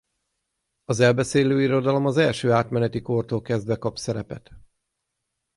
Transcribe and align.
Az 0.85 0.99
elbeszélő 0.99 1.61
irodalom 1.61 2.05
az 2.05 2.17
első 2.17 2.51
átmeneti 2.51 3.01
kortól 3.01 3.41
kezdve 3.41 3.75
kap 3.75 3.97
szerepet. 3.97 4.51